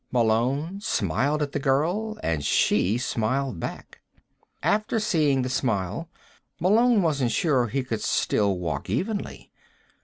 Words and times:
Malone 0.11 0.81
smiled 0.81 1.43
at 1.43 1.51
the 1.51 1.59
girl 1.59 2.17
and 2.23 2.43
she 2.43 2.97
smiled 2.97 3.59
back. 3.59 3.99
After 4.63 4.99
seeing 4.99 5.43
the 5.43 5.47
smile, 5.49 6.09
Malone 6.59 7.03
wasn't 7.03 7.29
sure 7.31 7.67
he 7.67 7.83
could 7.83 8.01
still 8.01 8.57
walk 8.57 8.89
evenly. 8.89 9.51